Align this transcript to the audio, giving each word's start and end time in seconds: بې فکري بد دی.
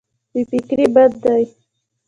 بې 0.31 0.41
فکري 0.49 0.87
بد 0.95 1.11
دی. 1.23 1.43